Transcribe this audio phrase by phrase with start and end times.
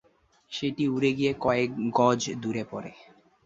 [0.51, 2.91] সেটি উড়ে গিয়ে কয়েক গজ দূরে পড়ে।